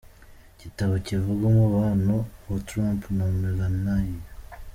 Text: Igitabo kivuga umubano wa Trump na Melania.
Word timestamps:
Igitabo 0.55 0.93
kivuga 1.07 1.43
umubano 1.51 2.15
wa 2.49 2.57
Trump 2.67 3.01
na 3.17 3.25
Melania. 3.67 4.25